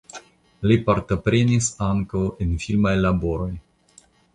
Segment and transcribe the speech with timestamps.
[0.71, 3.53] Li partoprenis ankaŭ en filmaj laboroj.